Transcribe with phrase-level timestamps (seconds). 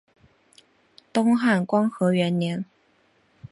[1.13, 2.65] 东汉光和元年。